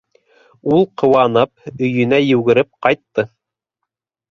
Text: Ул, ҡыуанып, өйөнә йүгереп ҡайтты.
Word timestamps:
Ул, 0.75 0.81
ҡыуанып, 1.01 1.51
өйөнә 1.89 2.21
йүгереп 2.31 2.73
ҡайтты. 2.87 3.29